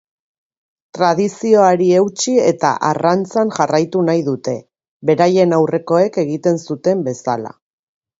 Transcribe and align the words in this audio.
Tradizioari 0.97 1.89
eutsi 1.97 2.31
eta 2.51 2.71
arrantzan 2.91 3.51
jarraitu 3.57 4.01
nahi 4.07 4.23
dute, 4.29 4.55
beraien 5.11 5.55
aurrekoek 5.59 6.19
egiten 6.23 6.59
zuten 6.71 7.05
bezala. 7.11 7.53